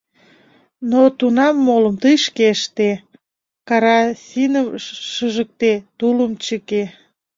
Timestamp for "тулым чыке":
5.97-6.83